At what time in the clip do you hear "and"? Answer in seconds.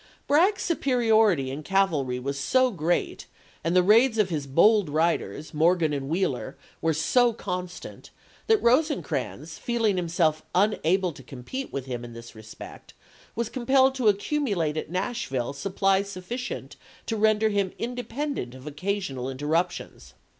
3.63-3.75, 5.93-6.09